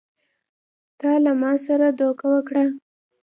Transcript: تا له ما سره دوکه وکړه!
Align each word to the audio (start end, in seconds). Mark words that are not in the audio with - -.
تا 0.99 1.11
له 1.23 1.31
ما 1.41 1.53
سره 1.65 1.87
دوکه 1.99 2.25
وکړه! 2.33 2.65